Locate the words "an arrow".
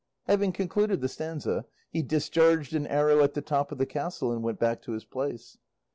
2.73-3.21